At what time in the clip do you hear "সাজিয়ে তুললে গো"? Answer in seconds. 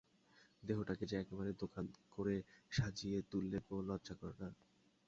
2.71-3.75